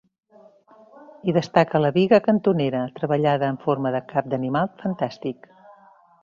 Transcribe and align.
Hi 1.31 1.35
destaca 1.35 1.81
la 1.83 1.91
biga 1.97 2.19
cantonera, 2.29 2.81
treballada 2.97 3.51
en 3.57 3.61
forma 3.67 3.93
de 3.97 4.03
cap 4.15 4.31
d'animal 4.33 4.73
fantàstic. 4.83 5.49